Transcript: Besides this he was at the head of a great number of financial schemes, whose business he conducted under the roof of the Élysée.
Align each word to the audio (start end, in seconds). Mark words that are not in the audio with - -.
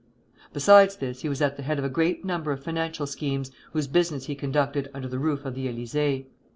Besides 0.51 0.95
this 0.95 1.21
he 1.21 1.29
was 1.29 1.43
at 1.43 1.57
the 1.57 1.61
head 1.61 1.77
of 1.77 1.85
a 1.85 1.87
great 1.87 2.25
number 2.25 2.51
of 2.51 2.63
financial 2.63 3.05
schemes, 3.05 3.51
whose 3.73 3.85
business 3.85 4.25
he 4.25 4.33
conducted 4.33 4.89
under 4.95 5.07
the 5.07 5.19
roof 5.19 5.45
of 5.45 5.53
the 5.53 5.67
Élysée. 5.67 6.25